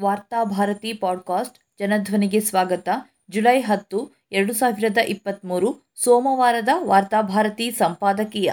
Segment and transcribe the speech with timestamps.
[0.00, 2.88] Varthabharati podcast ಜನಧ್ವನಿಗೆ ಸ್ವಾಗತ.
[3.30, 8.52] July ಹತ್ತು, ಎರಡು ಸಾವಿರದ ಇಪ್ಪತ್ತ್ಮೂರು ಸೋಮವಾರದ ವಾರ್ತಾಭಾರತಿ ಸಂಪಾದಕೀಯ.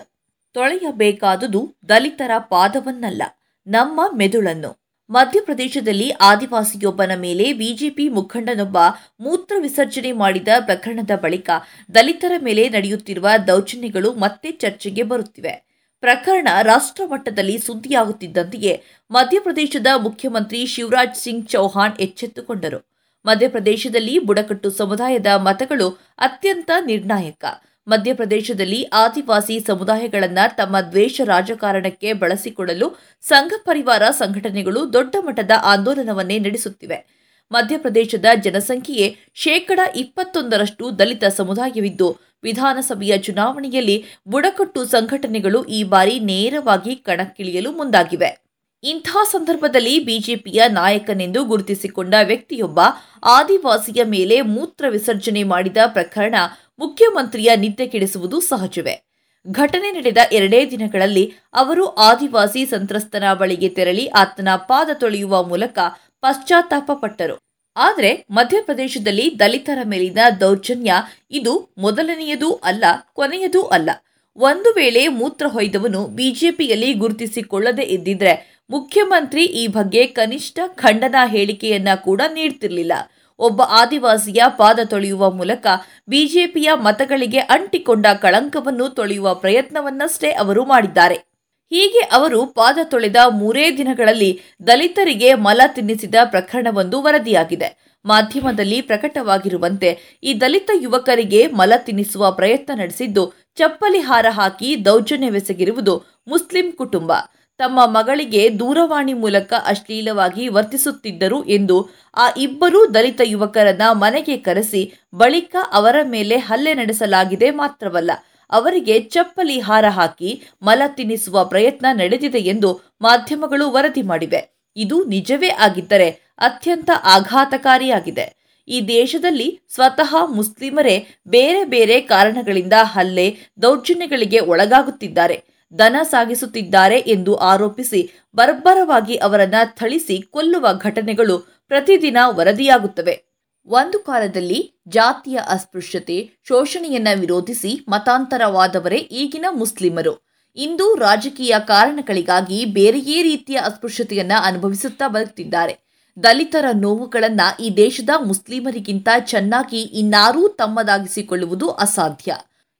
[0.53, 3.23] ತೊಳೆಯಬೇಕಾದುದು ದಲಿತರ ಪಾದವನ್ನಲ್ಲ,
[3.67, 4.81] ನಮ್ಮ ಮೆದುಳನ್ನು.
[5.09, 8.77] ಮಧ್ಯಪ್ರದೇಶದಲ್ಲಿ ಆದಿವಾಸಿಯೊಬ್ಬನ ಮೇಲೆ ಬಿಜೆಪಿ ಮುಖಂಡನೊಬ್ಬ
[9.19, 11.49] ಮೂತ್ರ ವಿಸರ್ಜನೆ ಮಾಡಿದ ಪ್ರಕರಣದ ಬಳಿಕ
[11.95, 15.70] ದಲಿತರ ಮೇಲೆ ನಡೆಯುತ್ತಿರುವ ದೌರ್ಜನ್ಯಗಳು ಮತ್ತೆ ಚರ್ಚೆಗೆ ಬರುತ್ತಿವೆ.
[16.01, 22.79] ಪ್ರಕರಣ ರಾಷ್ಟ್ರ ಮಟ್ಟದಲ್ಲಿ ಸುದ್ದಿಯಾಗುತ್ತಿದ್ದಂತೆಯೇ ಮಧ್ಯಪ್ರದೇಶದ ಮುಖ್ಯಮಂತ್ರಿ ಶಿವರಾಜ್ ಸಿಂಗ್ ಚೌಹಾಣ್ ಎಚ್ಚೆತ್ತುಕೊಂಡರು.
[23.25, 27.45] ಮಧ್ಯಪ್ರದೇಶದಲ್ಲಿ ಬುಡಕಟ್ಟು ಸಮುದಾಯದ ಮತಗಳು ಅತ್ಯಂತ ನಿರ್ಣಾಯಕ.
[27.87, 32.89] ಮಧ್ಯಪ್ರದೇಶದಲ್ಲಿ ಆದಿವಾಸಿ ಸಮುದಾಯಗಳನ್ನು ತಮ್ಮ ದ್ವೇಷ ರಾಜಕಾರಣಕ್ಕೆ ಬಳಸಿಕೊಳ್ಳಲು
[33.21, 37.21] ಸಂಘ ಪರಿವಾರ ಸಂಘಟನೆಗಳು ದೊಡ್ಡ ಮಟ್ಟದ ಆಂದೋಲನವನ್ನೇ ನಡೆಸುತ್ತಿವೆ.
[37.51, 48.41] ಮಧ್ಯಪ್ರದೇಶದ ಜನಸಂಖ್ಯೆಯೇ ಶೇಕಡ ಇಪ್ಪತ್ತೊಂದರಷ್ಟು ದಲಿತ ಸಮುದಾಯವಿದ್ದು ವಿಧಾನಸಭೆಯ ಚುನಾವಣೆಯಲ್ಲಿ ಬುಡಕಟ್ಟು ಸಂಘಟನೆಗಳು ಈ ಬಾರಿ ನೇರವಾಗಿ ಕಣಕ್ಕಿಳಿಯಲು ಮುಂದಾಗಿವೆ.
[48.83, 52.79] ಇಂಥ ಸಂದರ್ಭದಲ್ಲಿ ಬಿಜೆಪಿಯ ನಾಯಕನೆಂದು ಗುರುತಿಸಿಕೊಂಡ ವ್ಯಕ್ತಿಯೊಬ್ಬ
[53.23, 56.35] ಆದಿವಾಸಿಯ ಮೇಲೆ ಮೂತ್ರ ವಿಸರ್ಜನೆ ಮಾಡಿದ ಪ್ರಕರಣ
[56.79, 59.07] ಮುಖ್ಯಮಂತ್ರಿಯ ನಿದ್ದೆ ಕೆಡಿಸುವುದು ಸಹಜವೇ.
[59.51, 65.79] ಘಟನೆ ನಡೆದ ಎರಡೇ ದಿನಗಳಲ್ಲಿ ಅವರು ಆದಿವಾಸಿ ಸಂತ್ರಸ್ತನ ಬಳಿಗೆ ತೆರಳಿ ಆತನ ಪಾದ ತೊಳೆಯುವ ಮೂಲಕ
[66.21, 70.93] ಪಶ್ಚಾತ್ತಾಪ ಪಟ್ಟರು ಆದರೆ ಮಧ್ಯಪ್ರದೇಶದಲ್ಲಿ ದಲಿತರ ಮೇಲಿನ ದೌರ್ಜನ್ಯ
[71.31, 73.89] ಇದು ಮೊದಲನೆಯದೂ ಅಲ್ಲ, ಕೊನೆಯದೂ ಅಲ್ಲ.
[74.35, 82.93] ಒಂದು ವೇಳೆ ಮೂತ್ರ ಹೊಯ್ದವನು ಬಿಜೆಪಿಯಲ್ಲಿ ಗುರುತಿಸಿಕೊಳ್ಳದೇ ಇದ್ದಿದ್ರೆ ಮುಖ್ಯಮಂತ್ರಿ ಈ ಬಗ್ಗೆ ಕನಿಷ್ಠ ಖಂಡನಾ ಹೇಳಿಕೆಯನ್ನ ಕೂಡ ನೀಡ್ತಿರ್ಲಿಲ್ಲ.
[83.39, 85.67] ಒಬ್ಬ ಆದಿವಾಸಿಯ ಪಾದ ತೊಳೆಯುವ ಮೂಲಕ
[86.09, 91.30] ಬಿಜೆಪಿಯ ಮತಗಳಿಗೆ ಅಂಟಿಕೊಂಡ ಕಳಂಕವನ್ನು ತೊಳೆಯುವ ಪ್ರಯತ್ನವನ್ನಷ್ಟೇ ಅವರು ಮಾಡಿದ್ದಾರೆ.
[91.71, 94.31] ಹೀಗೆ ಅವರು ಪಾದ ತೊಳೆದ ಮೂರೇ ದಿನಗಳಲ್ಲಿ
[94.67, 97.69] ದಲಿತರಿಗೆ ಮಲ ತಿನ್ನಿಸಿದ ಪ್ರಕರಣವೊಂದು ವರದಿಯಾಗಿದೆ.
[98.05, 99.89] ಮಾಧ್ಯಮದಲ್ಲಿ ಪ್ರಕಟವಾಗಿರುವಂತೆ
[100.23, 103.23] ಈ ದಲಿತ ಯುವಕರಿಗೆ ಮಲ ತಿನ್ನಿಸುವ ಪ್ರಯತ್ನ ನಡೆಸಿದ್ದು
[103.55, 105.93] ಚಪ್ಪಲಿ ಹಾರ ಹಾಕಿ ದೌರ್ಜನ್ಯವೆಸಗಿರುವುದು
[106.27, 107.11] ಮುಸ್ಲಿಂ ಕುಟುಂಬ.
[107.59, 111.77] ತಮ್ಮ ಮಗಳಿಗೆ ದೂರವಾಣಿ ಮೂಲಕ ಅಶ್ಲೀಲವಾಗಿ ವರ್ತಿಸುತ್ತಿದ್ದರು ಎಂದು
[112.15, 114.81] ಆ ಇಬ್ಬರೂ ದಲಿತ ಯುವಕರನ್ನ ಮನೆಗೆ ಕರೆಸಿ
[115.15, 118.11] ಬಳಿಕ ಅವರ ಮೇಲೆ ಹಲ್ಲೆ ನಡೆಸಲಾಗಿದೆ ಮಾತ್ರವಲ್ಲ
[118.51, 124.61] ಅವರಿಗೆ ಚಪ್ಪಲಿ ಹಾರ ಹಾಕಿ ಮಲ ತಿನ್ನಿಸುವ ಪ್ರಯತ್ನ ನಡೆದಿದೆ ಎಂದು ಮಾಧ್ಯಮಗಳು ವರದಿ ಮಾಡಿವೆ.
[124.75, 128.41] ಇದು ನಿಜವೇ ಆಗಿದ್ದರೆ ಅತ್ಯಂತ ಆಘಾತಕಾರಿಯಾಗಿದೆ.
[128.67, 135.43] ಈ ದೇಶದಲ್ಲಿ ಸ್ವತಃ ಮುಸ್ಲಿಮರೇ ಬೇರೆ ಬೇರೆ ಕಾರಣಗಳಿಂದ ಹಲ್ಲೆ, ದೌರ್ಜನ್ಯಗಳಿಗೆ ಒಳಗಾಗುತ್ತಿದ್ದಾರೆ.
[135.79, 141.37] ದನ ಸಾಗಿಸುತ್ತಿದ್ದಾರೆ ಎಂದು ಆರೋಪಿಸಿ ಬರ್ಬರವಾಗಿ ಅವರನ್ನ ಥಳಿಸಿ ಕೊಲ್ಲುವ ಘಟನೆಗಳು
[141.67, 143.30] ಪ್ರತಿದಿನ ವರದಿಯಾಗುತ್ತವೆ.
[143.65, 150.31] ಒಂದು ಕಾಲದಲ್ಲಿ ಜಾತಿಯ ಅಸ್ಪೃಶ್ಯತೆ, ಶೋಷಣೆಯನ್ನ ವಿರೋಧಿಸಿ ಮತಾಂತರವಾದವರೇ ಈಗಿನ ಮುಸ್ಲಿಮರು.
[150.55, 155.91] ಇಂದು ರಾಜಕೀಯ ಕಾರಣಗಳಿಗಾಗಿ ಬೇರೆಯೇ ರೀತಿಯ ಅಸ್ಪೃಶ್ಯತೆಯನ್ನ ಅನುಭವಿಸುತ್ತಾ ಬರುತ್ತಿದ್ದಾರೆ.
[156.23, 162.35] ದಲಿತರ ನೋವುಗಳನ್ನ ಈ ದೇಶದ ಮುಸ್ಲಿಮರಿಗಿಂತ ಚೆನ್ನಾಗಿ ಇನ್ನಾರೂ ತಮ್ಮದಾಗಿಸಿಕೊಳ್ಳುವುದು ಅಸಾಧ್ಯ.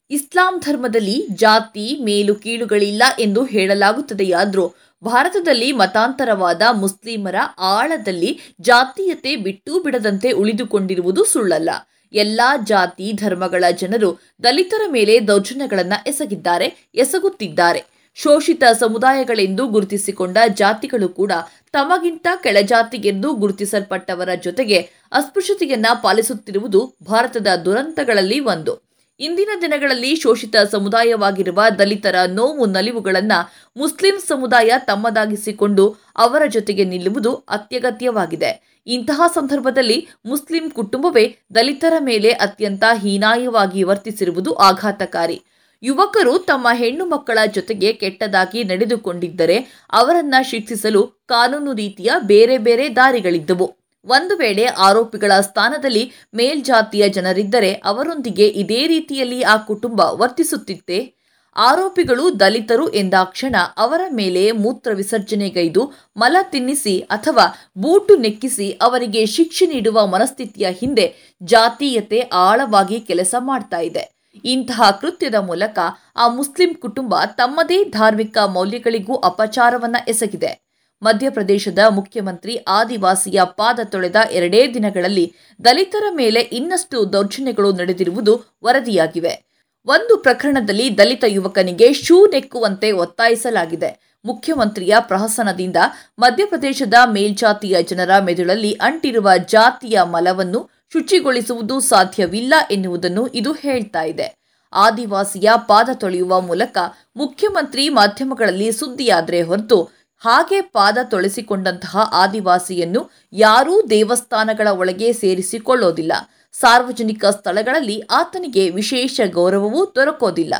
[0.09, 11.25] ಇಸ್ಲಾಂ ಧರ್ಮದಲ್ಲಿ ಜಾತಿ, ಮೇಲು, ಕೀಳುಗಳಿಲ್ಲ ಎಂದು ಹೇಳಲಾಗುತ್ತದೆಯಾದರೂ ಭಾರತದಲ್ಲಿ ಮತಾಂತರವಾದ ಮುಸ್ಲಿಮರ ಆಳದಲ್ಲಿ ಜಾತೀಯತೆ ಬಿಟ್ಟು ಬಿಡದಂತೆ ಉಳಿದುಕೊಂಡಿರುವುದು
[11.25, 11.69] ಸುಳ್ಳಲ್ಲ.
[12.13, 17.83] ಎಲ್ಲ ಜಾತಿ ಧರ್ಮಗಳ ಜನರು ದಲಿತರ ಮೇಲೆ ದೌರ್ಜನ್ಯಗಳನ್ನು ಎಸಗಿದ್ದಾರೆ, ಎಸಗುತ್ತಿದ್ದಾರೆ.
[18.15, 21.31] ಶೋಷಿತ ಸಮುದಾಯಗಳೆಂದು ಗುರುತಿಸಿಕೊಂಡ ಜಾತಿಗಳು ಕೂಡ
[21.71, 24.79] ತಮಗಿಂತ ಕೆಳಜಾತಿಗೆಂದು ಗುರುತಿಸಲ್ಪಟ್ಟವರ ಜೊತೆಗೆ
[25.11, 28.90] ಅಸ್ಪೃಶ್ಯತೆಯನ್ನ ಪಾಲಿಸುತ್ತಿರುವುದು ಭಾರತದ ದುರಂತಗಳಲ್ಲಿ ಒಂದು.
[29.21, 33.39] ಇಂದಿನ ದಿನಗಳಲ್ಲಿ ಶೋಷಿತ ಸಮುದಾಯವಾಗಿರುವ ದಲಿತರ ನೋವು ನಲಿವುಗಳನ್ನು
[33.77, 38.81] ಮುಸ್ಲಿಂ ಸಮುದಾಯ ತಮ್ಮದಾಗಿಸಿಕೊಂಡು ಅವರ ಜೊತೆಗೆ ನಿಲ್ಲುವುದು ಅತ್ಯಗತ್ಯವಾಗಿದೆ.
[38.87, 45.41] ಇಂತಹ ಸಂದರ್ಭದಲ್ಲಿ ಮುಸ್ಲಿಂ ಕುಟುಂಬವೇ ದಲಿತರ ಮೇಲೆ ಅತ್ಯಂತ ಹೀನಾಯವಾಗಿ ವರ್ತಿಸಿರುವುದು ಆಘಾತಕಾರಿ.
[45.83, 53.80] ಯುವಕರು ತಮ್ಮ ಹೆಣ್ಣು ಮಕ್ಕಳ ಜೊತೆಗೆ ಕೆಟ್ಟದಾಗಿ ನಡೆದುಕೊಂಡಿದ್ದರೆ ಅವರನ್ನ ಶಿಕ್ಷಿಸಲು ಕಾನೂನು ರೀತಿಯ ಬೇರೆ ಬೇರೆ ದಾರಿಗಳಿದ್ದವು.
[54.05, 61.21] ಒಂದು ವೇಳೆ ಆರೋಪಿಗಳ ಸ್ಥಾನದಲ್ಲಿ ಮೇಲ್ಜಾತಿಯ ಜನರಿದ್ದರೆ ಅವರೊಂದಿಗೆ ಇದೇ ರೀತಿಯಲ್ಲಿ ಆ ಕುಟುಂಬ ವರ್ತಿಸುತ್ತಿತ್ತೆ.
[61.55, 70.07] ಆರೋಪಿಗಳು ದಲಿತರು ಎಂದಾಕ್ಷಣ ಅವರ ಮೇಲೆ ಮೂತ್ರ ವಿಸರ್ಜನೆಗೈದು ಮಲ ತಿನ್ನಿಸಿ ಅಥವಾ ಬೂಟು ನೆಕ್ಕಿಸಿ ಅವರಿಗೆ ಶಿಕ್ಷೆ ನೀಡುವ
[70.07, 74.21] ಮನಸ್ಥಿತಿಯ ಹಿಂದೆ ಜಾತೀಯತೆ ಆಳವಾಗಿ ಕೆಲಸ ಮಾಡ್ತಾ ಇದೆ.
[74.45, 75.79] ಇಂತಹ ಕೃತ್ಯದ ಮೂಲಕ
[76.15, 80.60] ಆ ಮುಸ್ಲಿಂ ಕುಟುಂಬ ತಮ್ಮದೇ ಧಾರ್ಮಿಕ ಮೌಲ್ಯಗಳಿಗೂ ಅಪಚಾರವನ್ನ ಎಸಗಿದೆ.
[81.01, 85.33] ಮಧ್ಯಪ್ರದೇಶದ ಮುಖ್ಯಮಂತ್ರಿ ಆದಿವಾಸಿಯ ಪಾದ ತೊಳೆದ ಎರಡೇ ದಿನಗಳಲ್ಲಿ
[85.65, 89.51] ದಲಿತರ ಮೇಲೆ ಇನ್ನಷ್ಟು ದೌರ್ಜನ್ಯಗಳು ನಡೆದಿರುವುದು ವರದಿಯಾಗಿವೆ.
[89.85, 94.19] ಒಂದು ಪ್ರಕರಣದಲ್ಲಿ ದಲಿತ ಯುವಕನಿಗೆ ಶೂ ನೆಕ್ಕುವಂತೆ ಒತ್ತಾಯಿಸಲಾಗಿದೆ.
[94.25, 95.75] ಮುಖ್ಯಮಂತ್ರಿಯ ಪ್ರಹಸನದಿಂದ
[96.19, 104.41] ಮಧ್ಯಪ್ರದೇಶದ ಮೇಲ್ಜಾತಿಯ ಜನರ ಮೆದುಳಲ್ಲಿ ಅಂಟಿರುವ ಜಾತಿಯ ಮಲವನ್ನು ಶುಚಿಗೊಳಿಸುವುದು ಸಾಧ್ಯವಿಲ್ಲ ಎನ್ನುವುದನ್ನು ಇದು ಹೇಳ್ತಾ ಇದೆ.
[104.73, 106.77] ಆದಿವಾಸಿಯ ಪಾದ ತೊಳೆಯುವ ಮೂಲಕ
[107.15, 116.13] ಮುಖ್ಯಮಂತ್ರಿ ಮಾಧ್ಯಮಗಳಲ್ಲಿ ಸುದ್ದಿಯಾದರೆ ಹೊರತು ಹಾಗೆ ಪಾದ ತೊಳೆಸಿಕೊಂಡಂತಹ ಆದಿವಾಸಿಯನ್ನು ಯಾರೂ ದೇವಸ್ಥಾನಗಳ ಒಳಗೆ ಸೇರಿಸಿಕೊಳ್ಳೋದಿಲ್ಲ.
[116.51, 120.53] ಸಾರ್ವಜನಿಕ ಸ್ಥಳಗಳಲ್ಲಿ ಆತನಿಗೆ ವಿಶೇಷ ಗೌರವವೂ ದೊರಕೋದಿಲ್ಲ.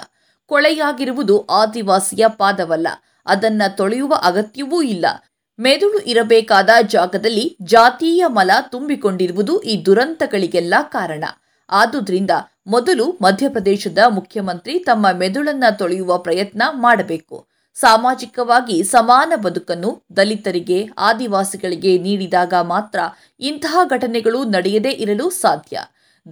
[0.46, 2.88] ಕೊಳೆಯಾಗಿರುವುದು ಆದಿವಾಸಿಯ ಪಾದವಲ್ಲ.
[3.26, 5.06] ಅದನ್ನ ತೊಳೆಯುವ ಅಗತ್ಯವೂ ಇಲ್ಲ.
[5.60, 11.24] ಮೆದುಳು ಇರಬೇಕಾದ ಜಾಗದಲ್ಲಿ ಜಾತೀಯ ಮಲ ತುಂಬಿಕೊಂಡಿರುವುದು ಈ ದುರಂತಗಳಿಗೆಲ್ಲ ಕಾರಣ.
[11.70, 12.32] ಆದುದರಿಂದ
[12.68, 17.51] ಮೊದಲು ಮಧ್ಯಪ್ರದೇಶದ ಮುಖ್ಯಮಂತ್ರಿ ತಮ್ಮ ಮೆದುಳನ್ನ ತೊಳೆಯುವ ಪ್ರಯತ್ನ ಮಾಡಬೇಕು.
[17.74, 23.00] ಸಾಮಾಜಿಕವಾಗಿ ಸಮಾನ ಬದುಕನ್ನು ದಲಿತರಿಗೆ, ಆದಿವಾಸಿಗಳಿಗೆ ನೀಡಿದಾಗ ಮಾತ್ರ
[23.40, 25.80] ಇಂತಹ ಘಟನೆಗಳು ನಡೆಯದೇ ಇರಲು ಸಾಧ್ಯ.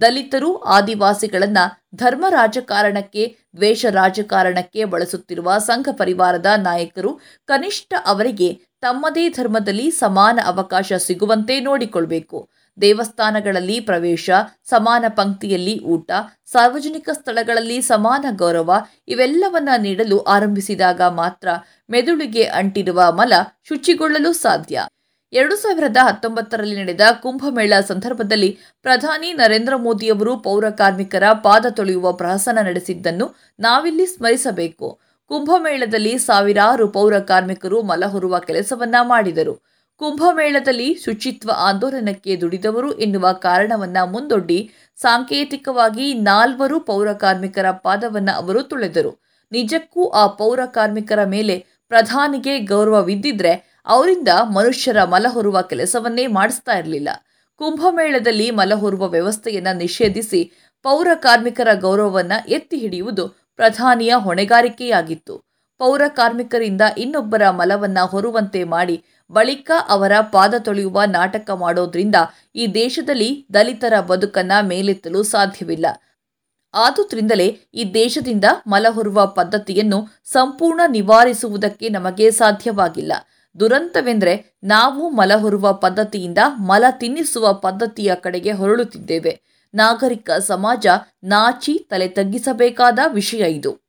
[0.00, 1.58] ದಲಿತರು ಆದಿವಾಸಿಗಳನ್ನ
[1.94, 11.60] ಧರ್ಮ ರಾಜಕಾರಣಕ್ಕೆ, ದ್ವೇಷ ರಾಜಕಾರಣಕ್ಕೆ ಬಳಸುತ್ತಿರುವ ಸಂಘ ಪರಿವಾರದ ನಾಯಕರು ಕನಿಷ್ಠ ಅವರಿಗೆ ತಮ್ಮದೇ ಧರ್ಮದಲ್ಲಿ ಸಮಾನ ಅವಕಾಶ ಸಿಗುವಂತೆ
[11.60, 12.48] ನೋಡಿಕೊಳ್ಬೇಕು.
[12.80, 14.30] ದೇವಸ್ಥಾನಗಳಲ್ಲಿ ಪ್ರವೇಶ,
[14.64, 16.10] ಸಮಾನ ಪಂಕ್ತಿಯಲ್ಲಿ ಊಟ,
[16.44, 21.48] ಸಾರ್ವಜನಿಕ ಸ್ಥಳಗಳಲ್ಲಿ ಸಮಾನ ಗೌರವ ಇವೆಲ್ಲವನ್ನ ನೀಡಲು ಆರಂಭಿಸಿದಾಗ ಮಾತ್ರ
[21.90, 23.32] ಮೆದುಳಿಗೆ ಅಂಟಿರುವ ಮಲ
[23.68, 24.86] ಶುಚಿಗೊಳ್ಳಲು ಸಾಧ್ಯ.
[25.32, 33.34] ಎರಡು ಸಾವಿರದ ಹತ್ತೊಂಬತ್ತರಲ್ಲಿ ನಡೆದ ಕುಂಭಮೇಳ ಸಂದರ್ಭದಲ್ಲಿ ಪ್ರಧಾನಿ ನರೇಂದ್ರ ಮೋದಿಯವರು ಪೌರ ಕಾರ್ಮಿಕರ ಪಾದ ತೊಳೆಯುವ ಪ್ರಹಸನ ನಡೆಸಿದ್ದನ್ನು
[33.60, 35.00] ನಾವಿಲ್ಲಿ ಸ್ಮರಿಸಬೇಕು.
[35.26, 39.69] ಕುಂಭಮೇಳದಲ್ಲಿ ಸಾವಿರಾರು ಪೌರ ಕಾರ್ಮಿಕರು ಮಲ ಹೊರುವ ಕೆಲಸವನ್ನ ಮಾಡಿದರು.
[40.00, 49.22] ಕುಂಭಮೇಳದಲ್ಲಿ ಶುಚಿತ್ವ ಆಂದೋಲನಕ್ಕೆ ದುಡಿದವರು ಎನ್ನುವ ಕಾರಣವನ್ನ ಮುಂದೊಡ್ಡಿ ಸಾಂಕೇತಿಕವಾಗಿ ನಾಲ್ವರು ಪೌರ ಕಾರ್ಮಿಕರ ಪಾದವನ್ನು ಅವರು ತುಳೆದರು.
[49.52, 57.08] ನಿಜಕ್ಕೂ ಆ ಪೌರ ಕಾರ್ಮಿಕರ ಮೇಲೆ ಪ್ರಧಾನಿಗೆ ಗೌರವವಿದ್ದಿದ್ರೆ ಅವರಿಂದ ಮನುಷ್ಯರ ಮಲಹೊರುವ ಕೆಲಸವನ್ನೇ ಮಾಡಿಸ್ತಾ ಇರಲಿಲ್ಲ.
[57.56, 65.49] ಕುಂಭಮೇಳದಲ್ಲಿ ಮಲಹೊರುವ ವ್ಯವಸ್ಥೆಯನ್ನು ನಿಷೇಧಿಸಿ ಪೌರ ಕಾರ್ಮಿಕರ ಗೌರವವನ್ನು ಎತ್ತಿ ಹಿಡಿಯುವುದು ಪ್ರಧಾನಿಯ ಹೊಣೆಗಾರಿಕೆಯಾಗಿತ್ತು.
[65.80, 72.14] ಪೌರ ಕಾರ್ಮಿಕರಿಂದ ಇನ್ನೊಬ್ಬರ ಮಲವನ್ನ ಹೊರುವಂತೆ ಮಾಡಿ ಬಳಿಕ ಅವರ ಪಾದ ತೊಳೆಯುವ ನಾಟಕ ಮಾಡೋದ್ರಿಂದ
[72.54, 75.86] ಈ ದೇಶದಲ್ಲಿ ದಲಿತರ ಬದುಕನ್ನ ಮೇಲೆತ್ತಲು ಸಾಧ್ಯವಿಲ್ಲ.
[76.74, 83.12] ಆದುದರಿಂದಲೇ ಈ ದೇಶದಿಂದ ಮಲ ಹೊರುವ ಪದ್ಧತಿಯನ್ನು ಸಂಪೂರ್ಣ ನಿವಾರಿಸುವುದಕ್ಕೆ ನಮಗೆ ಸಾಧ್ಯವಾಗಿಲ್ಲ.
[83.60, 89.40] ದುರಂತವೆಂದರೆ ನಾವು ಮಲ ಹೊರುವ ಪದ್ಧತಿಯಿಂದ ಮಲ ತಿನ್ನಿಸುವ ಪದ್ಧತಿಯ ಕಡೆಗೆ ಹೊರಳುತ್ತಿದ್ದೇವೆ.
[89.74, 90.86] ನಾಗರಿಕ ಸಮಾಜ
[91.24, 93.79] ನಾಚಿ ತಲೆ ತಗ್ಗಿಸಬೇಕಾದ ವಿಷಯ ಇದು.